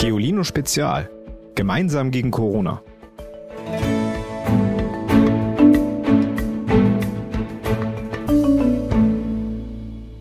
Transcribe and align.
Geolino 0.00 0.44
Spezial. 0.44 1.10
Gemeinsam 1.54 2.10
gegen 2.10 2.30
Corona. 2.30 2.82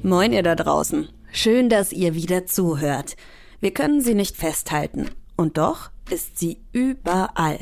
Moin 0.03 0.33
ihr 0.33 0.43
da 0.43 0.55
draußen. 0.55 1.07
Schön, 1.31 1.69
dass 1.69 1.93
ihr 1.93 2.13
wieder 2.13 2.45
zuhört. 2.45 3.15
Wir 3.61 3.73
können 3.73 4.01
sie 4.01 4.15
nicht 4.15 4.35
festhalten. 4.35 5.11
Und 5.37 5.57
doch 5.57 5.91
ist 6.11 6.37
sie 6.37 6.59
überall. 6.73 7.59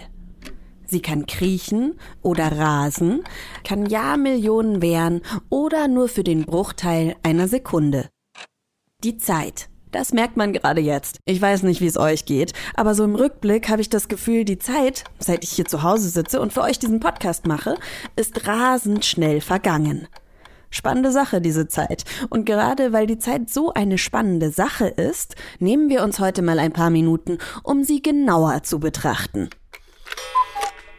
Sie 0.88 1.04
kann 1.04 1.28
kriechen 1.28 2.00
oder 2.24 2.52
rasen, 2.52 3.24
kann 3.64 3.86
Jahrmillionen 3.86 4.82
wehren 4.82 5.22
oder 5.52 5.88
nur 5.88 6.08
für 6.08 6.24
den 6.24 6.46
Bruchteil 6.46 7.16
einer 7.22 7.48
Sekunde. 7.48 8.10
Die 9.04 9.18
Zeit. 9.18 9.70
Das 9.92 10.12
merkt 10.12 10.36
man 10.36 10.54
gerade 10.54 10.82
jetzt. 10.82 11.20
Ich 11.26 11.42
weiß 11.42 11.64
nicht, 11.64 11.82
wie 11.82 11.88
es 11.88 11.98
euch 11.98 12.26
geht, 12.26 12.54
aber 12.76 12.94
so 12.94 13.04
im 13.04 13.16
Rückblick 13.16 13.70
habe 13.70 13.82
ich 13.82 13.90
das 13.90 14.08
Gefühl, 14.08 14.44
die 14.44 14.60
Zeit, 14.60 15.06
seit 15.20 15.44
ich 15.44 15.52
hier 15.52 15.66
zu 15.66 15.84
Hause 15.84 16.10
sitze 16.10 16.42
und 16.42 16.54
für 16.54 16.62
euch 16.62 16.80
diesen 16.80 17.00
Podcast 17.00 17.48
mache, 17.48 17.76
ist 18.16 18.48
rasend 18.48 19.06
schnell 19.06 19.42
vergangen. 19.42 20.08
Spannende 20.70 21.12
Sache, 21.12 21.40
diese 21.40 21.68
Zeit. 21.68 22.04
Und 22.30 22.46
gerade 22.46 22.92
weil 22.92 23.08
die 23.08 23.20
Zeit 23.20 23.50
so 23.50 23.72
eine 23.74 23.98
spannende 23.98 24.52
Sache 24.52 24.88
ist, 24.88 25.36
nehmen 25.60 25.90
wir 25.90 26.04
uns 26.04 26.20
heute 26.20 26.42
mal 26.42 26.60
ein 26.60 26.74
paar 26.74 26.90
Minuten, 26.90 27.38
um 27.64 27.84
sie 27.84 28.02
genauer 28.02 28.64
zu 28.64 28.80
betrachten. 28.80 29.50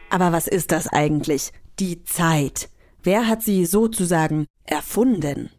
Aber 0.09 0.31
was 0.31 0.47
ist 0.47 0.71
das 0.71 0.87
eigentlich? 0.87 1.51
Die 1.79 2.03
Zeit. 2.03 2.69
Wer 3.03 3.27
hat 3.27 3.43
sie 3.43 3.65
sozusagen 3.65 4.47
erfunden? 4.65 5.51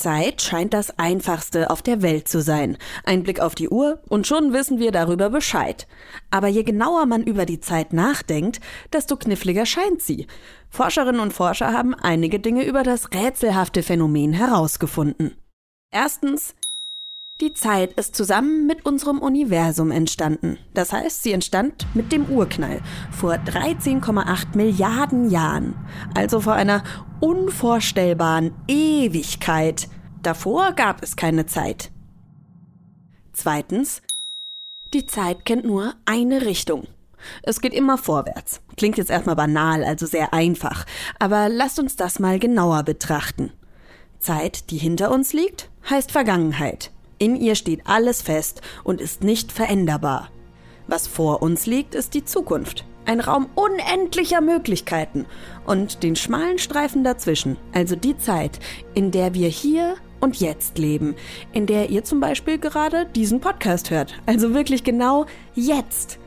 Zeit 0.00 0.40
scheint 0.40 0.72
das 0.72 0.98
einfachste 0.98 1.70
auf 1.70 1.82
der 1.82 2.00
Welt 2.00 2.26
zu 2.26 2.40
sein. 2.40 2.78
Ein 3.04 3.22
Blick 3.22 3.40
auf 3.40 3.54
die 3.54 3.68
Uhr 3.68 4.00
und 4.08 4.26
schon 4.26 4.52
wissen 4.54 4.78
wir 4.78 4.92
darüber 4.92 5.28
Bescheid. 5.28 5.86
Aber 6.30 6.48
je 6.48 6.62
genauer 6.62 7.04
man 7.04 7.22
über 7.22 7.44
die 7.44 7.60
Zeit 7.60 7.92
nachdenkt, 7.92 8.60
desto 8.92 9.16
kniffliger 9.16 9.66
scheint 9.66 10.00
sie. 10.00 10.26
Forscherinnen 10.70 11.20
und 11.20 11.34
Forscher 11.34 11.72
haben 11.72 11.94
einige 11.94 12.40
Dinge 12.40 12.64
über 12.64 12.82
das 12.82 13.12
rätselhafte 13.12 13.82
Phänomen 13.82 14.32
herausgefunden. 14.32 15.36
Erstens, 15.92 16.54
die 17.40 17.52
Zeit 17.52 17.92
ist 17.94 18.14
zusammen 18.16 18.66
mit 18.66 18.86
unserem 18.86 19.18
Universum 19.18 19.90
entstanden. 19.90 20.58
Das 20.74 20.92
heißt, 20.92 21.22
sie 21.22 21.32
entstand 21.32 21.86
mit 21.94 22.12
dem 22.12 22.26
Urknall 22.26 22.80
vor 23.10 23.34
13,8 23.34 24.56
Milliarden 24.56 25.30
Jahren. 25.30 25.74
Also 26.14 26.40
vor 26.40 26.52
einer 26.52 26.82
unvorstellbaren 27.20 28.52
Ewigkeit. 28.66 29.88
Davor 30.22 30.72
gab 30.72 31.02
es 31.02 31.16
keine 31.16 31.46
Zeit. 31.46 31.90
Zweitens, 33.32 34.02
die 34.92 35.06
Zeit 35.06 35.44
kennt 35.44 35.64
nur 35.64 35.94
eine 36.04 36.42
Richtung. 36.42 36.88
Es 37.42 37.60
geht 37.60 37.74
immer 37.74 37.98
vorwärts. 37.98 38.60
Klingt 38.76 38.98
jetzt 38.98 39.10
erstmal 39.10 39.36
banal, 39.36 39.84
also 39.84 40.06
sehr 40.06 40.32
einfach. 40.32 40.86
Aber 41.18 41.48
lasst 41.48 41.78
uns 41.78 41.96
das 41.96 42.18
mal 42.18 42.38
genauer 42.38 42.82
betrachten. 42.82 43.52
Zeit, 44.18 44.70
die 44.70 44.78
hinter 44.78 45.10
uns 45.10 45.32
liegt, 45.32 45.70
heißt 45.88 46.12
Vergangenheit. 46.12 46.90
In 47.18 47.36
ihr 47.36 47.54
steht 47.54 47.86
alles 47.86 48.22
fest 48.22 48.62
und 48.84 49.00
ist 49.00 49.22
nicht 49.22 49.52
veränderbar. 49.52 50.30
Was 50.86 51.06
vor 51.06 51.42
uns 51.42 51.66
liegt, 51.66 51.94
ist 51.94 52.14
die 52.14 52.24
Zukunft. 52.24 52.84
Ein 53.10 53.18
Raum 53.18 53.48
unendlicher 53.56 54.40
Möglichkeiten 54.40 55.26
und 55.66 56.04
den 56.04 56.14
schmalen 56.14 56.58
Streifen 56.58 57.02
dazwischen, 57.02 57.56
also 57.72 57.96
die 57.96 58.16
Zeit, 58.16 58.60
in 58.94 59.10
der 59.10 59.34
wir 59.34 59.48
hier 59.48 59.96
und 60.20 60.36
jetzt 60.36 60.78
leben, 60.78 61.16
in 61.52 61.66
der 61.66 61.90
ihr 61.90 62.04
zum 62.04 62.20
Beispiel 62.20 62.58
gerade 62.58 63.06
diesen 63.06 63.40
Podcast 63.40 63.90
hört, 63.90 64.14
also 64.26 64.54
wirklich 64.54 64.84
genau 64.84 65.26
jetzt. 65.56 66.20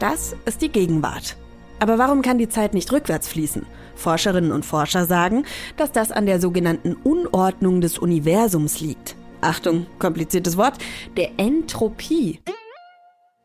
Das 0.00 0.36
ist 0.44 0.60
die 0.60 0.68
Gegenwart. 0.68 1.34
Aber 1.80 1.96
warum 1.96 2.20
kann 2.20 2.36
die 2.36 2.50
Zeit 2.50 2.74
nicht 2.74 2.92
rückwärts 2.92 3.28
fließen? 3.28 3.64
Forscherinnen 3.94 4.52
und 4.52 4.66
Forscher 4.66 5.06
sagen, 5.06 5.46
dass 5.78 5.92
das 5.92 6.12
an 6.12 6.26
der 6.26 6.42
sogenannten 6.42 6.92
Unordnung 6.92 7.80
des 7.80 7.96
Universums 7.96 8.80
liegt. 8.80 9.16
Achtung, 9.40 9.86
kompliziertes 9.98 10.58
Wort, 10.58 10.76
der 11.16 11.30
Entropie. 11.38 12.38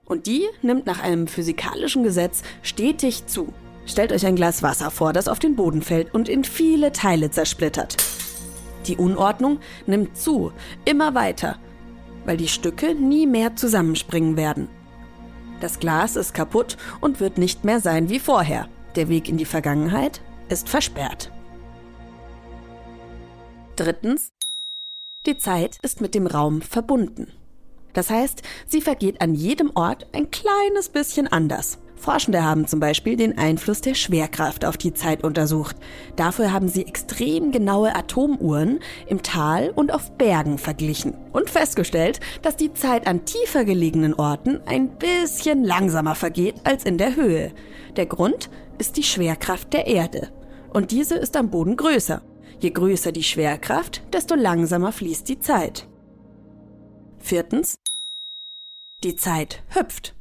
Und 0.08 0.26
die 0.26 0.48
nimmt 0.62 0.86
nach 0.86 1.04
einem 1.04 1.28
physikalischen 1.28 2.04
Gesetz 2.04 2.42
stetig 2.62 3.28
zu. 3.28 3.54
Stellt 3.86 4.12
euch 4.12 4.26
ein 4.26 4.36
Glas 4.36 4.64
Wasser 4.64 4.90
vor, 4.90 5.14
das 5.14 5.28
auf 5.28 5.40
den 5.40 5.56
Boden 5.56 5.82
fällt 5.82 6.14
und 6.14 6.30
in 6.30 6.44
viele 6.44 6.92
Teile 6.92 7.30
zersplittert. 7.30 7.98
Die 8.86 8.96
Unordnung 8.96 9.60
nimmt 9.86 10.18
zu, 10.18 10.54
immer 10.86 11.14
weiter, 11.14 11.58
weil 12.26 12.38
die 12.38 12.48
Stücke 12.48 12.96
nie 12.96 13.28
mehr 13.28 13.56
zusammenspringen 13.56 14.38
werden. 14.38 14.70
Das 15.60 15.80
Glas 15.80 16.16
ist 16.16 16.34
kaputt 16.34 16.78
und 17.02 17.20
wird 17.20 17.38
nicht 17.38 17.64
mehr 17.64 17.82
sein 17.82 18.10
wie 18.10 18.20
vorher. 18.20 18.70
Der 18.96 19.10
Weg 19.10 19.28
in 19.28 19.38
die 19.38 19.46
Vergangenheit 19.46 20.22
ist 20.50 20.70
versperrt. 20.70 21.32
Drittens, 23.76 24.32
die 25.26 25.38
Zeit 25.38 25.78
ist 25.82 26.00
mit 26.00 26.16
dem 26.16 26.28
Raum 26.28 26.62
verbunden. 26.62 27.32
Das 27.98 28.12
heißt, 28.12 28.44
sie 28.68 28.82
vergeht 28.82 29.22
an 29.22 29.34
jedem 29.34 29.72
Ort 29.74 30.06
ein 30.14 30.30
kleines 30.30 30.90
bisschen 30.90 31.26
anders. 31.26 31.80
Forschende 31.96 32.44
haben 32.44 32.68
zum 32.68 32.80
Beispiel 32.80 33.16
den 33.16 33.40
Einfluss 33.40 33.82
der 33.82 33.96
Schwerkraft 33.96 34.66
auf 34.66 34.78
die 34.78 34.94
Zeit 34.94 35.24
untersucht. 35.24 35.76
Dafür 36.16 36.54
haben 36.54 36.68
sie 36.68 36.86
extrem 36.86 37.52
genaue 37.52 37.96
Atomuhren 37.96 38.82
im 39.08 39.24
Tal 39.24 39.72
und 39.72 39.92
auf 39.92 40.12
Bergen 40.16 40.60
verglichen 40.60 41.16
und 41.34 41.50
festgestellt, 41.50 42.20
dass 42.44 42.56
die 42.56 42.72
Zeit 42.72 43.08
an 43.08 43.26
tiefer 43.26 43.66
gelegenen 43.66 44.14
Orten 44.14 44.62
ein 44.68 45.00
bisschen 45.00 45.64
langsamer 45.64 46.14
vergeht 46.14 46.58
als 46.66 46.84
in 46.84 47.00
der 47.00 47.16
Höhe. 47.16 47.52
Der 47.96 48.06
Grund 48.06 48.52
ist 48.78 48.98
die 48.98 49.04
Schwerkraft 49.04 49.74
der 49.74 49.88
Erde. 49.88 50.30
Und 50.72 50.92
diese 50.92 51.16
ist 51.16 51.36
am 51.36 51.50
Boden 51.50 51.76
größer. 51.76 52.22
Je 52.60 52.70
größer 52.70 53.12
die 53.12 53.24
Schwerkraft, 53.24 54.04
desto 54.14 54.36
langsamer 54.36 54.92
fließt 54.92 55.28
die 55.28 55.40
Zeit. 55.40 55.88
Viertens. 57.20 57.76
Die 59.04 59.16
Zeit 59.16 59.62
hüpft. 59.70 60.16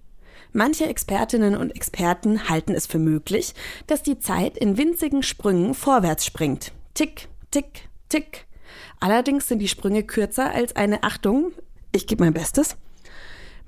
Manche 0.53 0.87
Expertinnen 0.87 1.57
und 1.57 1.75
Experten 1.75 2.51
halten 2.51 2.73
es 2.73 2.87
für 2.87 2.99
möglich, 2.99 3.55
dass 3.87 4.03
die 4.03 4.19
Zeit 4.19 4.59
in 4.59 4.77
winzigen 4.77 5.23
Sprüngen 5.23 5.73
vorwärts 5.73 6.27
springt. 6.27 6.73
Tick, 6.93 7.29
tick, 7.51 7.89
tick. 8.11 8.47
Allerdings 9.01 9.49
sind 9.49 9.61
die 9.61 9.69
Sprünge 9.69 10.03
kürzer 10.03 10.51
als 10.51 10.77
eine 10.77 11.05
Achtung, 11.05 11.53
ich 11.91 12.07
gebe 12.07 12.23
mein 12.23 12.35
Bestes. 12.35 12.77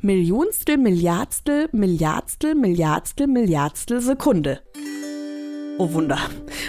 Millionstel, 0.03 0.77
Milliardstel, 0.77 1.71
Milliardstel, 1.73 2.55
Milliardstel, 2.55 3.29
Milliardstel 3.29 4.03
Sekunde. 4.03 4.61
Oh 5.79 5.91
Wunder. 5.95 6.19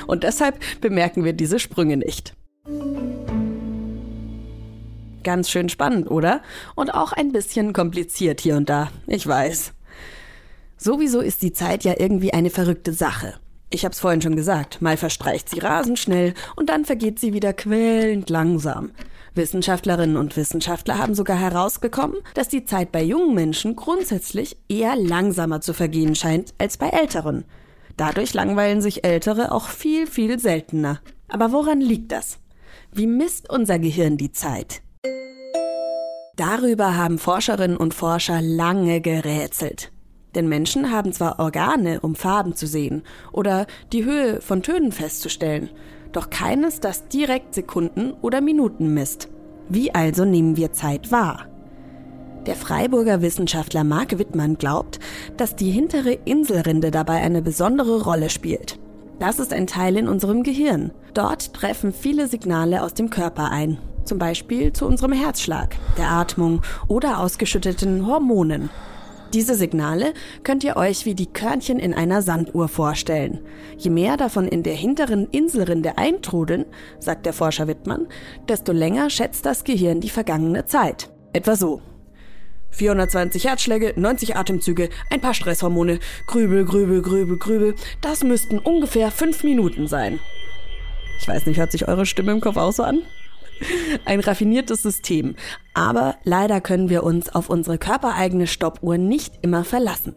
Und 0.07 0.23
deshalb 0.23 0.59
bemerken 0.79 1.25
wir 1.25 1.33
diese 1.33 1.59
Sprünge 1.59 1.97
nicht. 1.97 2.35
Ganz 5.23 5.49
schön 5.49 5.69
spannend, 5.69 6.09
oder? 6.09 6.41
Und 6.75 6.93
auch 6.93 7.11
ein 7.11 7.31
bisschen 7.31 7.73
kompliziert 7.73 8.41
hier 8.41 8.55
und 8.55 8.69
da. 8.69 8.89
Ich 9.07 9.25
weiß. 9.27 9.73
Sowieso 10.77 11.19
ist 11.19 11.41
die 11.41 11.53
Zeit 11.53 11.83
ja 11.83 11.95
irgendwie 11.97 12.33
eine 12.33 12.49
verrückte 12.49 12.93
Sache. 12.93 13.33
Ich 13.69 13.85
hab's 13.85 13.99
vorhin 13.99 14.21
schon 14.21 14.35
gesagt, 14.35 14.81
mal 14.81 14.97
verstreicht 14.97 15.49
sie 15.49 15.59
rasend 15.59 15.99
schnell 15.99 16.33
und 16.55 16.69
dann 16.69 16.85
vergeht 16.85 17.19
sie 17.19 17.33
wieder 17.33 17.53
quälend 17.53 18.29
langsam. 18.29 18.91
Wissenschaftlerinnen 19.35 20.17
und 20.17 20.35
Wissenschaftler 20.37 20.97
haben 20.97 21.13
sogar 21.13 21.37
herausgekommen, 21.37 22.17
dass 22.33 22.47
die 22.47 22.65
Zeit 22.65 22.91
bei 22.91 23.03
jungen 23.03 23.35
Menschen 23.35 23.75
grundsätzlich 23.75 24.57
eher 24.69 24.95
langsamer 24.95 25.61
zu 25.61 25.73
vergehen 25.73 26.15
scheint 26.15 26.53
als 26.57 26.77
bei 26.77 26.89
älteren. 26.89 27.45
Dadurch 27.95 28.33
langweilen 28.33 28.81
sich 28.81 29.03
Ältere 29.03 29.51
auch 29.51 29.67
viel, 29.67 30.07
viel 30.07 30.39
seltener. 30.39 30.99
Aber 31.27 31.51
woran 31.51 31.81
liegt 31.81 32.11
das? 32.11 32.39
Wie 32.91 33.07
misst 33.07 33.49
unser 33.51 33.77
Gehirn 33.77 34.17
die 34.17 34.31
Zeit? 34.31 34.81
Darüber 36.39 36.95
haben 36.95 37.17
Forscherinnen 37.17 37.75
und 37.75 37.93
Forscher 37.93 38.41
lange 38.41 39.01
gerätselt. 39.01 39.91
Denn 40.35 40.47
Menschen 40.47 40.89
haben 40.89 41.11
zwar 41.11 41.37
Organe, 41.37 41.99
um 41.99 42.15
Farben 42.15 42.55
zu 42.55 42.65
sehen 42.65 43.03
oder 43.33 43.67
die 43.91 44.05
Höhe 44.05 44.39
von 44.39 44.63
Tönen 44.63 44.93
festzustellen, 44.93 45.69
doch 46.13 46.29
keines, 46.29 46.79
das 46.79 47.09
direkt 47.09 47.53
Sekunden 47.55 48.13
oder 48.21 48.39
Minuten 48.39 48.93
misst. 48.93 49.27
Wie 49.67 49.93
also 49.93 50.23
nehmen 50.23 50.55
wir 50.55 50.71
Zeit 50.71 51.11
wahr? 51.11 51.47
Der 52.45 52.55
Freiburger 52.55 53.21
Wissenschaftler 53.21 53.83
Marc 53.83 54.17
Wittmann 54.17 54.57
glaubt, 54.57 55.01
dass 55.35 55.57
die 55.57 55.71
hintere 55.71 56.13
Inselrinde 56.13 56.89
dabei 56.89 57.17
eine 57.17 57.41
besondere 57.41 58.03
Rolle 58.03 58.29
spielt. 58.29 58.79
Das 59.19 59.39
ist 59.39 59.51
ein 59.51 59.67
Teil 59.67 59.97
in 59.97 60.07
unserem 60.07 60.43
Gehirn. 60.43 60.91
Dort 61.13 61.53
treffen 61.53 61.91
viele 61.91 62.27
Signale 62.29 62.81
aus 62.81 62.93
dem 62.93 63.09
Körper 63.09 63.51
ein, 63.51 63.77
zum 64.09 64.17
Beispiel 64.17 64.73
zu 64.73 64.85
unserem 64.85 65.13
Herzschlag, 65.13 65.75
der 65.97 66.09
Atmung 66.09 66.61
oder 66.87 67.19
ausgeschütteten 67.19 68.07
Hormonen. 68.07 68.69
Diese 69.33 69.53
Signale 69.53 70.13
könnt 70.43 70.63
ihr 70.63 70.75
euch 70.75 71.05
wie 71.05 71.13
die 71.13 71.27
Körnchen 71.27 71.77
in 71.77 71.93
einer 71.93 72.23
Sanduhr 72.23 72.67
vorstellen. 72.67 73.41
Je 73.77 73.91
mehr 73.91 74.17
davon 74.17 74.47
in 74.47 74.63
der 74.63 74.73
hinteren 74.73 75.27
Inselrinde 75.29 75.99
eintrudeln, 75.99 76.65
sagt 76.97 77.27
der 77.27 77.33
Forscher 77.33 77.67
Wittmann, 77.67 78.07
desto 78.47 78.71
länger 78.71 79.11
schätzt 79.11 79.45
das 79.45 79.63
Gehirn 79.63 80.01
die 80.01 80.09
vergangene 80.09 80.65
Zeit. 80.65 81.11
Etwa 81.31 81.55
so. 81.55 81.81
420 82.71 83.45
Herzschläge, 83.45 83.93
90 83.95 84.35
Atemzüge, 84.35 84.89
ein 85.11 85.21
paar 85.21 85.35
Stresshormone, 85.35 85.99
Grübel, 86.25 86.65
Grübel, 86.65 87.03
Grübel, 87.03 87.37
Grübel. 87.37 87.75
Das 88.01 88.23
müssten 88.23 88.57
ungefähr 88.57 89.11
fünf 89.11 89.43
Minuten 89.43 89.87
sein. 89.87 90.19
Ich 91.19 91.27
weiß 91.27 91.45
nicht, 91.45 91.57
hört 91.57 91.71
sich 91.71 91.87
eure 91.87 92.07
Stimme 92.07 92.31
im 92.31 92.41
Kopf 92.41 92.57
auch 92.57 92.71
so 92.71 92.81
an? 92.81 93.03
Ein 94.05 94.19
raffiniertes 94.19 94.81
System. 94.81 95.35
Aber 95.73 96.15
leider 96.23 96.61
können 96.61 96.89
wir 96.89 97.03
uns 97.03 97.29
auf 97.33 97.49
unsere 97.49 97.77
körpereigene 97.77 98.47
Stoppuhr 98.47 98.97
nicht 98.97 99.39
immer 99.41 99.63
verlassen. 99.63 100.15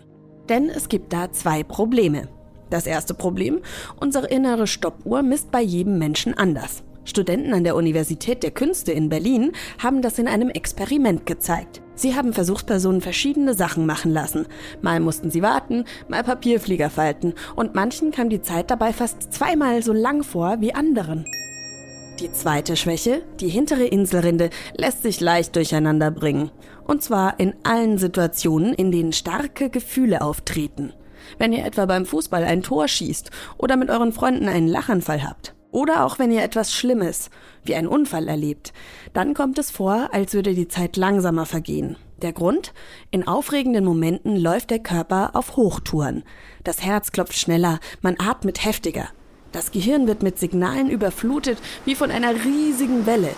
Denn 0.48 0.68
es 0.68 0.88
gibt 0.88 1.12
da 1.12 1.30
zwei 1.32 1.62
Probleme. 1.62 2.28
Das 2.70 2.86
erste 2.86 3.14
Problem, 3.14 3.60
unsere 4.00 4.26
innere 4.28 4.66
Stoppuhr 4.66 5.22
misst 5.22 5.50
bei 5.50 5.60
jedem 5.60 5.98
Menschen 5.98 6.36
anders. 6.36 6.82
Studenten 7.04 7.52
an 7.52 7.64
der 7.64 7.74
Universität 7.74 8.42
der 8.42 8.52
Künste 8.52 8.92
in 8.92 9.08
Berlin 9.08 9.52
haben 9.78 10.02
das 10.02 10.18
in 10.18 10.28
einem 10.28 10.50
Experiment 10.50 11.26
gezeigt. 11.26 11.82
Sie 11.94 12.14
haben 12.14 12.32
Versuchspersonen 12.32 13.00
verschiedene 13.00 13.54
Sachen 13.54 13.86
machen 13.86 14.12
lassen. 14.12 14.46
Mal 14.80 15.00
mussten 15.00 15.30
sie 15.30 15.42
warten, 15.42 15.84
mal 16.08 16.22
Papierflieger 16.22 16.90
falten 16.90 17.34
und 17.56 17.74
manchen 17.74 18.12
kam 18.12 18.28
die 18.28 18.40
Zeit 18.40 18.70
dabei 18.70 18.92
fast 18.92 19.32
zweimal 19.32 19.82
so 19.82 19.92
lang 19.92 20.22
vor 20.22 20.60
wie 20.60 20.74
anderen. 20.74 21.26
Die 22.22 22.30
zweite 22.30 22.76
Schwäche, 22.76 23.24
die 23.40 23.48
hintere 23.48 23.84
Inselrinde, 23.84 24.50
lässt 24.76 25.02
sich 25.02 25.20
leicht 25.20 25.56
durcheinander 25.56 26.12
bringen. 26.12 26.52
Und 26.84 27.02
zwar 27.02 27.40
in 27.40 27.52
allen 27.64 27.98
Situationen, 27.98 28.74
in 28.74 28.92
denen 28.92 29.12
starke 29.12 29.70
Gefühle 29.70 30.22
auftreten. 30.22 30.92
Wenn 31.38 31.52
ihr 31.52 31.64
etwa 31.66 31.84
beim 31.84 32.06
Fußball 32.06 32.44
ein 32.44 32.62
Tor 32.62 32.86
schießt 32.86 33.32
oder 33.58 33.76
mit 33.76 33.90
euren 33.90 34.12
Freunden 34.12 34.48
einen 34.48 34.68
Lachanfall 34.68 35.24
habt. 35.24 35.56
Oder 35.72 36.06
auch 36.06 36.20
wenn 36.20 36.30
ihr 36.30 36.44
etwas 36.44 36.72
Schlimmes, 36.72 37.28
wie 37.64 37.74
einen 37.74 37.88
Unfall 37.88 38.28
erlebt, 38.28 38.72
dann 39.14 39.34
kommt 39.34 39.58
es 39.58 39.72
vor, 39.72 40.10
als 40.12 40.32
würde 40.32 40.54
die 40.54 40.68
Zeit 40.68 40.96
langsamer 40.96 41.44
vergehen. 41.44 41.96
Der 42.18 42.32
Grund? 42.32 42.72
In 43.10 43.26
aufregenden 43.26 43.84
Momenten 43.84 44.36
läuft 44.36 44.70
der 44.70 44.78
Körper 44.78 45.30
auf 45.34 45.56
Hochtouren. 45.56 46.22
Das 46.62 46.84
Herz 46.84 47.10
klopft 47.10 47.36
schneller, 47.36 47.80
man 48.00 48.14
atmet 48.20 48.64
heftiger. 48.64 49.08
Das 49.52 49.70
Gehirn 49.70 50.06
wird 50.06 50.22
mit 50.22 50.38
Signalen 50.38 50.88
überflutet 50.88 51.58
wie 51.84 51.94
von 51.94 52.10
einer 52.10 52.34
riesigen 52.44 53.06
Welle. 53.06 53.30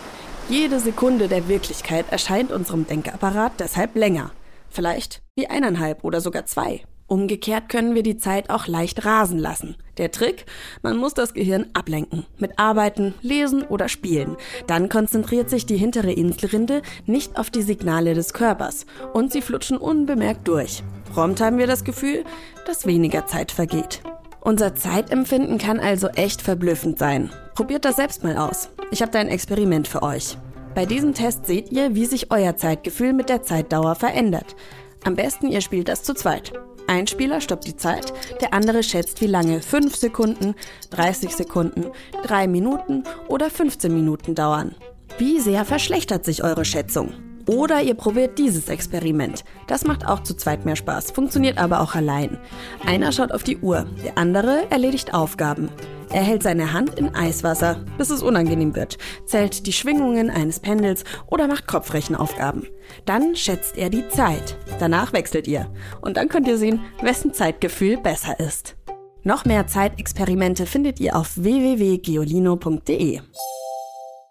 Jede 0.48 0.78
Sekunde 0.78 1.28
der 1.28 1.48
Wirklichkeit 1.48 2.06
erscheint 2.10 2.52
unserem 2.52 2.86
Denkapparat 2.86 3.52
deshalb 3.58 3.96
länger. 3.96 4.30
Vielleicht 4.70 5.22
wie 5.36 5.48
eineinhalb 5.48 6.04
oder 6.04 6.20
sogar 6.20 6.46
zwei. 6.46 6.82
Umgekehrt 7.06 7.68
können 7.68 7.94
wir 7.94 8.02
die 8.02 8.16
Zeit 8.16 8.48
auch 8.48 8.66
leicht 8.66 9.04
rasen 9.04 9.38
lassen. 9.38 9.76
Der 9.98 10.10
Trick? 10.10 10.46
Man 10.82 10.96
muss 10.96 11.12
das 11.12 11.34
Gehirn 11.34 11.66
ablenken. 11.74 12.24
Mit 12.38 12.58
Arbeiten, 12.58 13.14
Lesen 13.20 13.62
oder 13.62 13.88
Spielen. 13.88 14.36
Dann 14.66 14.88
konzentriert 14.88 15.50
sich 15.50 15.66
die 15.66 15.76
hintere 15.76 16.12
Inselrinde 16.12 16.82
nicht 17.06 17.36
auf 17.36 17.50
die 17.50 17.62
Signale 17.62 18.14
des 18.14 18.32
Körpers 18.32 18.86
und 19.12 19.32
sie 19.32 19.42
flutschen 19.42 19.76
unbemerkt 19.76 20.48
durch. 20.48 20.82
Prompt 21.12 21.40
haben 21.40 21.58
wir 21.58 21.66
das 21.66 21.84
Gefühl, 21.84 22.24
dass 22.66 22.86
weniger 22.86 23.26
Zeit 23.26 23.52
vergeht. 23.52 24.02
Unser 24.44 24.74
Zeitempfinden 24.74 25.56
kann 25.56 25.80
also 25.80 26.08
echt 26.08 26.42
verblüffend 26.42 26.98
sein. 26.98 27.30
Probiert 27.54 27.86
das 27.86 27.96
selbst 27.96 28.22
mal 28.22 28.36
aus. 28.36 28.68
Ich 28.90 29.00
habe 29.00 29.10
da 29.10 29.18
ein 29.18 29.28
Experiment 29.28 29.88
für 29.88 30.02
euch. 30.02 30.36
Bei 30.74 30.84
diesem 30.84 31.14
Test 31.14 31.46
seht 31.46 31.72
ihr, 31.72 31.94
wie 31.94 32.04
sich 32.04 32.30
euer 32.30 32.54
Zeitgefühl 32.54 33.14
mit 33.14 33.30
der 33.30 33.42
Zeitdauer 33.42 33.94
verändert. 33.94 34.54
Am 35.02 35.16
besten 35.16 35.48
ihr 35.48 35.62
spielt 35.62 35.88
das 35.88 36.02
zu 36.02 36.12
zweit. 36.12 36.52
Ein 36.86 37.06
Spieler 37.06 37.40
stoppt 37.40 37.66
die 37.66 37.76
Zeit, 37.76 38.12
der 38.42 38.52
andere 38.52 38.82
schätzt, 38.82 39.22
wie 39.22 39.26
lange 39.26 39.62
5 39.62 39.96
Sekunden, 39.96 40.54
30 40.90 41.34
Sekunden, 41.34 41.86
3 42.24 42.46
Minuten 42.46 43.04
oder 43.28 43.48
15 43.48 43.94
Minuten 43.94 44.34
dauern. 44.34 44.74
Wie 45.16 45.40
sehr 45.40 45.64
verschlechtert 45.64 46.26
sich 46.26 46.44
eure 46.44 46.66
Schätzung? 46.66 47.14
Oder 47.46 47.82
ihr 47.82 47.94
probiert 47.94 48.38
dieses 48.38 48.68
Experiment. 48.68 49.44
Das 49.66 49.84
macht 49.84 50.06
auch 50.06 50.22
zu 50.22 50.34
zweit 50.34 50.64
mehr 50.64 50.76
Spaß, 50.76 51.10
funktioniert 51.10 51.58
aber 51.58 51.80
auch 51.80 51.94
allein. 51.94 52.38
Einer 52.86 53.12
schaut 53.12 53.32
auf 53.32 53.42
die 53.42 53.58
Uhr, 53.58 53.86
der 54.04 54.16
andere 54.16 54.70
erledigt 54.70 55.12
Aufgaben. 55.12 55.68
Er 56.10 56.22
hält 56.22 56.42
seine 56.42 56.72
Hand 56.72 56.98
in 56.98 57.14
Eiswasser, 57.14 57.84
bis 57.98 58.10
es 58.10 58.22
unangenehm 58.22 58.76
wird, 58.76 58.98
zählt 59.26 59.66
die 59.66 59.72
Schwingungen 59.72 60.30
eines 60.30 60.60
Pendels 60.60 61.04
oder 61.26 61.48
macht 61.48 61.66
Kopfrechenaufgaben. 61.66 62.68
Dann 63.04 63.34
schätzt 63.34 63.76
er 63.76 63.90
die 63.90 64.08
Zeit. 64.08 64.56
Danach 64.78 65.12
wechselt 65.12 65.48
ihr. 65.48 65.72
Und 66.02 66.16
dann 66.16 66.28
könnt 66.28 66.46
ihr 66.46 66.58
sehen, 66.58 66.84
wessen 67.02 67.34
Zeitgefühl 67.34 67.96
besser 67.96 68.38
ist. 68.38 68.76
Noch 69.24 69.44
mehr 69.44 69.66
Zeitexperimente 69.66 70.66
findet 70.66 71.00
ihr 71.00 71.16
auf 71.16 71.32
www.geolino.de. 71.36 73.20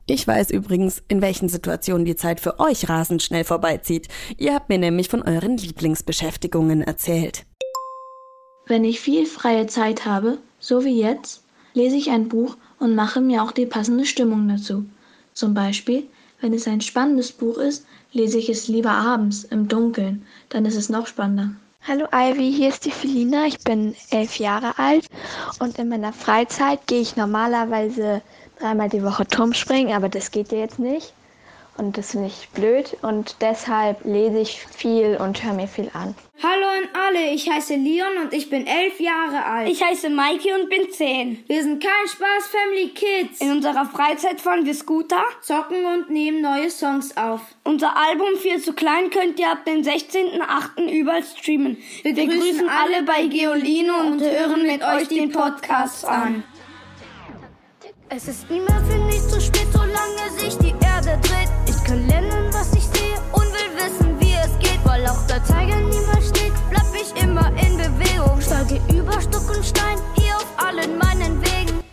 Ich 0.06 0.28
weiß 0.28 0.52
übrigens, 0.52 1.02
in 1.08 1.22
welchen 1.22 1.48
Situationen 1.48 2.04
die 2.04 2.18
Zeit 2.18 2.42
für 2.42 2.60
euch 2.60 2.90
rasend 2.90 3.24
schnell 3.24 3.46
vorbeizieht. 3.46 4.10
Ihr 4.38 4.54
habt 4.54 4.68
mir 4.68 4.78
nämlich 4.78 5.08
von 5.08 5.22
euren 5.22 5.56
Lieblingsbeschäftigungen 5.56 6.82
erzählt. 6.82 7.46
Wenn 8.66 8.84
ich 8.84 9.00
viel 9.00 9.26
freie 9.26 9.68
Zeit 9.68 10.06
habe, 10.06 10.40
so 10.60 10.84
wie 10.84 11.00
jetzt, 11.00 11.44
lese 11.74 11.96
ich 11.96 12.10
ein 12.10 12.28
Buch 12.28 12.58
und 12.80 12.96
mache 12.96 13.22
mir 13.22 13.44
auch 13.44 13.54
die 13.54 13.66
passende 13.66 14.06
Stimmung 14.06 14.46
dazu. 14.50 14.86
Zum 15.34 15.54
Beispiel, 15.54 16.04
wenn 16.42 16.54
es 16.54 16.68
ein 16.68 16.82
spannendes 16.82 17.32
Buch 17.32 17.58
ist, 17.58 17.86
lese 18.12 18.38
ich 18.40 18.50
es 18.50 18.68
lieber 18.68 18.92
abends, 18.92 19.46
im 19.46 19.70
Dunkeln, 19.70 20.26
dann 20.50 20.66
ist 20.66 20.76
es 20.76 20.90
noch 20.90 21.08
spannender. 21.08 21.56
Hallo 21.86 22.08
Ivy, 22.14 22.54
hier 22.54 22.70
ist 22.70 22.86
die 22.86 22.92
Felina. 22.92 23.46
Ich 23.46 23.60
bin 23.60 23.94
elf 24.10 24.38
Jahre 24.38 24.78
alt 24.78 25.06
und 25.60 25.78
in 25.78 25.90
meiner 25.90 26.14
Freizeit 26.14 26.88
gehe 26.88 27.02
ich 27.02 27.18
normalerweise 27.18 28.22
dreimal 28.60 28.90
die 28.90 29.04
Woche 29.04 29.28
Turm 29.28 29.54
springen, 29.54 29.94
aber 29.94 30.10
das 30.10 30.32
geht 30.32 30.52
ja 30.52 30.60
jetzt 30.60 30.80
nicht. 30.80 31.14
Und 31.76 31.98
das 31.98 32.12
finde 32.12 32.28
ich 32.28 32.50
blöd 32.50 32.98
und 33.02 33.38
deshalb 33.42 34.06
lese 34.06 34.38
ich 34.38 34.60
viel 34.60 35.18
und 35.18 35.44
höre 35.44 35.54
mir 35.54 35.68
viel 35.68 35.90
an. 35.94 36.14
Hallo 36.42 36.66
an 36.68 36.90
alle, 37.08 37.32
ich 37.32 37.50
heiße 37.50 37.76
Leon 37.76 38.18
und 38.22 38.34
ich 38.34 38.50
bin 38.50 38.68
elf 38.68 39.00
Jahre 39.00 39.44
alt. 39.44 39.70
Ich 39.70 39.82
heiße 39.84 40.10
Maiki 40.12 40.52
und 40.54 40.70
bin 40.70 40.92
zehn. 40.92 41.44
Wir 41.48 41.64
sind 41.64 41.82
kein 41.82 42.08
Spaß 42.08 42.48
Family 42.48 42.90
Kids. 42.90 43.42
In 43.42 43.54
unserer 43.54 43.86
Freizeit 43.86 44.40
fahren 44.40 44.66
wir 44.66 44.76
Scooter, 44.76 45.24
zocken 45.42 45.86
und 45.86 46.12
nehmen 46.12 46.42
neue 46.42 46.70
Songs 46.70 47.18
auf. 47.18 47.42
Unser 47.64 47.96
Album 47.98 48.36
Viel 48.38 48.62
zu 48.62 48.74
klein 48.74 49.10
könnt 49.10 49.40
ihr 49.40 49.50
ab 49.50 49.66
dem 49.66 49.82
16.08. 49.82 50.92
überall 50.92 51.24
streamen. 51.24 51.78
Wir, 52.04 52.16
wir 52.16 52.28
grüßen 52.28 52.70
alle 52.70 53.02
bei 53.04 53.26
Geolino 53.26 53.96
und 54.02 54.22
hören 54.22 54.64
mit 54.64 54.84
euch 54.84 55.08
den 55.08 55.32
Podcast 55.32 56.06
an. 56.06 56.44
Es 58.10 58.28
ist 58.28 58.50
niemals 58.50 58.88
für 58.88 58.98
nicht 59.06 59.30
zu 59.30 59.42
spät, 59.42 59.68
solange 59.72 60.30
sich 60.38 60.58
die 60.58 60.74
Erde 60.86 61.20
dreht. 61.22 61.50
Ich 61.68 61.84
kann 61.84 62.06
lernen, 62.08 62.54
was 62.54 62.74
ich 62.74 62.84
sehe 62.84 63.16
und 63.32 63.46
will 63.46 63.76
wissen, 63.76 64.20
wie 64.20 64.34
es 64.34 64.60
geht. 64.60 64.80
Weil 64.84 65.06
auch 65.08 65.26
der 65.28 65.44
Zeiger 65.44 65.78
niemals 65.78 66.30
steht, 66.30 66.54
bleib 66.70 66.86
ich 66.94 67.24
immer 67.24 67.48
in 67.50 67.78
Bewegung. 67.78 68.40
Steige 68.42 68.80
über 68.94 69.20
Stock 69.22 69.56
und 69.56 69.66
Stein, 69.66 69.98
hier 70.16 70.36
auf 70.36 70.54
allen 70.58 70.98
meinen 70.98 71.42
Wegen. 71.42 71.84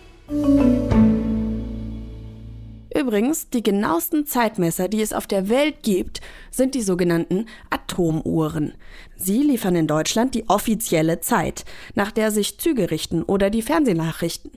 Übrigens, 2.95 3.49
die 3.49 3.62
genauesten 3.62 4.26
Zeitmesser, 4.26 4.88
die 4.88 5.00
es 5.00 5.12
auf 5.12 5.26
der 5.26 5.49
Welt 5.49 5.83
gibt, 5.83 6.21
sind 6.50 6.75
die 6.75 6.83
sogenannten 6.83 7.47
Atomuhren. 7.71 8.75
Sie 9.17 9.43
liefern 9.43 9.75
in 9.75 9.87
Deutschland 9.87 10.35
die 10.35 10.49
offizielle 10.49 11.21
Zeit, 11.21 11.64
nach 11.95 12.11
der 12.11 12.31
sich 12.31 12.59
Züge 12.59 12.90
richten 12.90 13.23
oder 13.23 13.49
die 13.49 13.62
Fernsehnachrichten. 13.62 14.50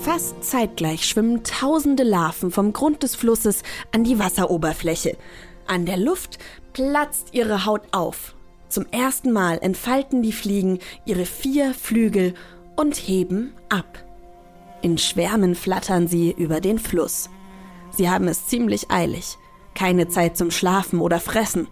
Fast 0.01 0.43
zeitgleich 0.43 1.05
schwimmen 1.05 1.43
tausende 1.43 2.03
Larven 2.03 2.49
vom 2.49 2.73
Grund 2.73 3.03
des 3.03 3.15
Flusses 3.15 3.61
an 3.91 4.03
die 4.03 4.17
Wasseroberfläche. 4.17 5.15
An 5.67 5.85
der 5.85 5.97
Luft 5.97 6.39
platzt 6.73 7.33
ihre 7.33 7.65
Haut 7.65 7.83
auf. 7.91 8.35
Zum 8.67 8.85
ersten 8.91 9.31
Mal 9.31 9.59
entfalten 9.59 10.23
die 10.23 10.31
Fliegen 10.31 10.79
ihre 11.05 11.25
vier 11.25 11.73
Flügel 11.73 12.33
und 12.75 12.95
heben 12.95 13.53
ab. 13.69 14.03
In 14.81 14.97
Schwärmen 14.97 15.55
flattern 15.55 16.07
sie 16.07 16.31
über 16.31 16.61
den 16.61 16.79
Fluss. 16.79 17.29
Sie 17.91 18.09
haben 18.09 18.27
es 18.27 18.47
ziemlich 18.47 18.91
eilig. 18.91 19.37
Keine 19.75 20.07
Zeit 20.07 20.37
zum 20.37 20.49
Schlafen 20.49 20.99
oder 20.99 21.19
Fressen. 21.19 21.67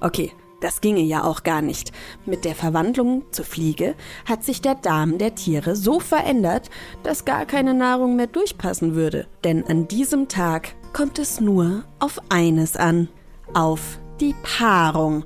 Okay, 0.00 0.32
das 0.60 0.80
ginge 0.80 1.00
ja 1.00 1.22
auch 1.24 1.42
gar 1.42 1.62
nicht. 1.62 1.92
Mit 2.24 2.44
der 2.44 2.54
Verwandlung 2.54 3.24
zur 3.30 3.44
Fliege 3.44 3.94
hat 4.24 4.42
sich 4.42 4.62
der 4.62 4.74
Darm 4.74 5.18
der 5.18 5.34
Tiere 5.34 5.76
so 5.76 6.00
verändert, 6.00 6.70
dass 7.02 7.24
gar 7.24 7.46
keine 7.46 7.74
Nahrung 7.74 8.16
mehr 8.16 8.26
durchpassen 8.26 8.94
würde. 8.94 9.26
Denn 9.44 9.64
an 9.66 9.86
diesem 9.86 10.28
Tag 10.28 10.74
kommt 10.92 11.18
es 11.18 11.40
nur 11.40 11.84
auf 11.98 12.20
eines 12.30 12.76
an. 12.76 13.08
Auf 13.54 14.00
die 14.20 14.34
Paarung. 14.42 15.24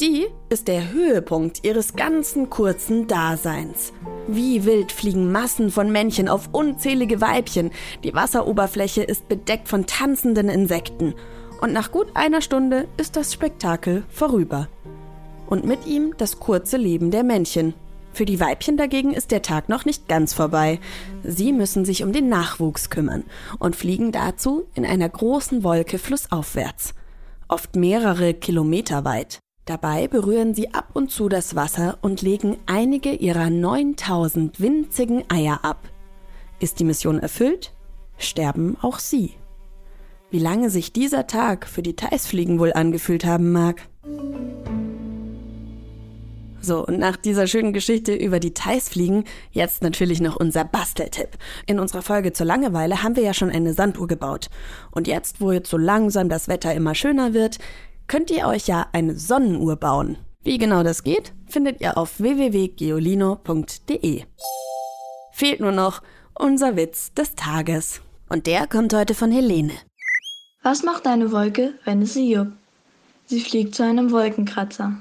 Die 0.00 0.26
ist 0.50 0.68
der 0.68 0.92
Höhepunkt 0.92 1.64
ihres 1.64 1.94
ganzen 1.94 2.50
kurzen 2.50 3.06
Daseins. 3.06 3.94
Wie 4.28 4.64
wild 4.66 4.92
fliegen 4.92 5.32
Massen 5.32 5.70
von 5.70 5.90
Männchen 5.90 6.28
auf 6.28 6.50
unzählige 6.52 7.20
Weibchen. 7.20 7.70
Die 8.04 8.14
Wasseroberfläche 8.14 9.02
ist 9.04 9.28
bedeckt 9.28 9.68
von 9.68 9.86
tanzenden 9.86 10.50
Insekten. 10.50 11.14
Und 11.60 11.72
nach 11.72 11.90
gut 11.90 12.08
einer 12.14 12.42
Stunde 12.42 12.86
ist 12.96 13.16
das 13.16 13.32
Spektakel 13.32 14.04
vorüber. 14.08 14.68
Und 15.46 15.64
mit 15.64 15.86
ihm 15.86 16.14
das 16.18 16.38
kurze 16.38 16.76
Leben 16.76 17.10
der 17.10 17.24
Männchen. 17.24 17.74
Für 18.12 18.24
die 18.24 18.40
Weibchen 18.40 18.76
dagegen 18.76 19.12
ist 19.12 19.30
der 19.30 19.42
Tag 19.42 19.68
noch 19.68 19.84
nicht 19.84 20.08
ganz 20.08 20.32
vorbei. 20.32 20.80
Sie 21.22 21.52
müssen 21.52 21.84
sich 21.84 22.02
um 22.02 22.12
den 22.12 22.28
Nachwuchs 22.28 22.88
kümmern 22.88 23.24
und 23.58 23.76
fliegen 23.76 24.10
dazu 24.10 24.66
in 24.74 24.86
einer 24.86 25.08
großen 25.08 25.62
Wolke 25.62 25.98
flussaufwärts. 25.98 26.94
Oft 27.48 27.76
mehrere 27.76 28.34
Kilometer 28.34 29.04
weit. 29.04 29.38
Dabei 29.66 30.08
berühren 30.08 30.54
sie 30.54 30.72
ab 30.72 30.90
und 30.94 31.10
zu 31.10 31.28
das 31.28 31.56
Wasser 31.56 31.98
und 32.00 32.22
legen 32.22 32.56
einige 32.66 33.12
ihrer 33.12 33.50
9000 33.50 34.60
winzigen 34.60 35.24
Eier 35.30 35.60
ab. 35.62 35.88
Ist 36.58 36.80
die 36.80 36.84
Mission 36.84 37.18
erfüllt, 37.18 37.72
sterben 38.16 38.76
auch 38.80 38.98
sie. 38.98 39.34
Wie 40.30 40.38
lange 40.40 40.70
sich 40.70 40.92
dieser 40.92 41.26
Tag 41.26 41.66
für 41.66 41.82
die 41.82 41.94
Theisfliegen 41.94 42.58
wohl 42.58 42.72
angefühlt 42.72 43.24
haben 43.24 43.52
mag. 43.52 43.82
So, 46.60 46.84
und 46.84 46.98
nach 46.98 47.16
dieser 47.16 47.46
schönen 47.46 47.72
Geschichte 47.72 48.12
über 48.12 48.40
die 48.40 48.52
Theisfliegen, 48.52 49.22
jetzt 49.52 49.82
natürlich 49.82 50.20
noch 50.20 50.34
unser 50.34 50.64
Basteltipp. 50.64 51.38
In 51.66 51.78
unserer 51.78 52.02
Folge 52.02 52.32
zur 52.32 52.46
Langeweile 52.46 53.04
haben 53.04 53.14
wir 53.14 53.22
ja 53.22 53.34
schon 53.34 53.50
eine 53.50 53.72
Sanduhr 53.72 54.08
gebaut. 54.08 54.48
Und 54.90 55.06
jetzt, 55.06 55.40
wo 55.40 55.52
jetzt 55.52 55.70
so 55.70 55.76
langsam 55.76 56.28
das 56.28 56.48
Wetter 56.48 56.74
immer 56.74 56.96
schöner 56.96 57.34
wird, 57.34 57.58
könnt 58.08 58.32
ihr 58.32 58.48
euch 58.48 58.66
ja 58.66 58.88
eine 58.92 59.16
Sonnenuhr 59.16 59.76
bauen. 59.76 60.18
Wie 60.42 60.58
genau 60.58 60.82
das 60.82 61.04
geht, 61.04 61.34
findet 61.46 61.80
ihr 61.80 61.96
auf 61.96 62.18
www.geolino.de. 62.18 64.24
Fehlt 65.30 65.60
nur 65.60 65.72
noch 65.72 66.02
unser 66.34 66.74
Witz 66.74 67.14
des 67.14 67.36
Tages. 67.36 68.00
Und 68.28 68.48
der 68.48 68.66
kommt 68.66 68.92
heute 68.92 69.14
von 69.14 69.30
Helene. 69.30 69.72
Was 70.66 70.82
macht 70.82 71.06
eine 71.06 71.30
Wolke, 71.30 71.74
wenn 71.84 72.02
es 72.02 72.14
sie 72.14 72.32
juckt? 72.32 72.50
Sie 73.26 73.40
fliegt 73.40 73.76
zu 73.76 73.84
einem 73.84 74.10
Wolkenkratzer. 74.10 74.96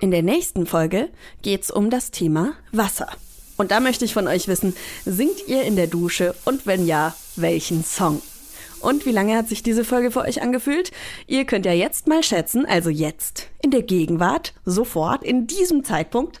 In 0.00 0.10
der 0.10 0.24
nächsten 0.24 0.66
Folge 0.66 1.08
geht's 1.40 1.70
um 1.70 1.88
das 1.88 2.10
Thema 2.10 2.54
Wasser. 2.72 3.06
Und 3.56 3.70
da 3.70 3.78
möchte 3.78 4.04
ich 4.04 4.12
von 4.12 4.26
euch 4.26 4.48
wissen, 4.48 4.74
singt 5.04 5.46
ihr 5.46 5.62
in 5.62 5.76
der 5.76 5.86
Dusche 5.86 6.34
und 6.44 6.66
wenn 6.66 6.84
ja, 6.84 7.14
welchen 7.36 7.84
Song? 7.84 8.20
Und 8.80 9.06
wie 9.06 9.12
lange 9.12 9.36
hat 9.36 9.48
sich 9.48 9.62
diese 9.62 9.84
Folge 9.84 10.10
für 10.10 10.22
euch 10.22 10.42
angefühlt? 10.42 10.90
Ihr 11.28 11.44
könnt 11.44 11.64
ja 11.64 11.72
jetzt 11.72 12.08
mal 12.08 12.24
schätzen, 12.24 12.66
also 12.66 12.90
jetzt, 12.90 13.50
in 13.62 13.70
der 13.70 13.82
Gegenwart, 13.82 14.52
sofort, 14.64 15.22
in 15.22 15.46
diesem 15.46 15.84
Zeitpunkt. 15.84 16.40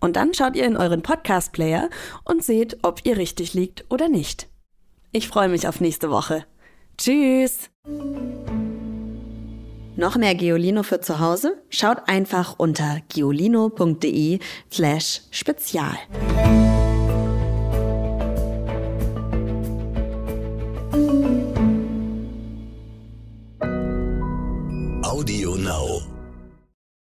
Und 0.00 0.16
dann 0.16 0.34
schaut 0.34 0.56
ihr 0.56 0.64
in 0.64 0.76
euren 0.76 1.02
Podcast-Player 1.02 1.90
und 2.24 2.42
seht, 2.42 2.78
ob 2.82 3.00
ihr 3.04 3.16
richtig 3.16 3.54
liegt 3.54 3.84
oder 3.90 4.08
nicht. 4.08 4.48
Ich 5.12 5.28
freue 5.28 5.48
mich 5.48 5.68
auf 5.68 5.80
nächste 5.80 6.10
Woche. 6.10 6.44
Tschüss! 6.96 7.70
Noch 9.96 10.16
mehr 10.16 10.34
Geolino 10.34 10.82
für 10.82 11.00
zu 11.00 11.18
Hause? 11.20 11.62
Schaut 11.68 12.08
einfach 12.08 12.54
unter 12.58 13.00
geolino.de 13.08 14.38
slash 14.70 15.22
spezial. 15.30 15.98